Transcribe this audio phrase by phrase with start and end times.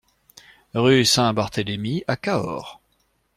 [0.73, 2.81] Rue Saint-Barthelémy à Cahors